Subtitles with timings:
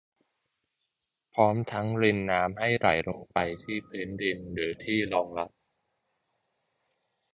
[1.33, 5.49] พร้อมทั้งรินน้ำให้ไหลลงไปที่พื้นดินหรือที่รองรับ